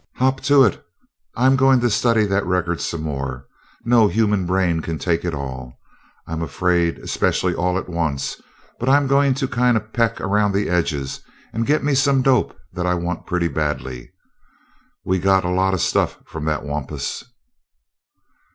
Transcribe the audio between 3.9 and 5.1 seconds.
human brain can